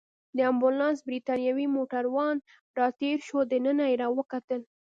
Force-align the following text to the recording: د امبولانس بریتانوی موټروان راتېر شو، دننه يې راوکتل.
د 0.37 0.39
امبولانس 0.51 0.97
بریتانوی 1.07 1.65
موټروان 1.75 2.35
راتېر 2.79 3.17
شو، 3.27 3.39
دننه 3.51 3.85
يې 3.91 3.95
راوکتل. 4.03 4.61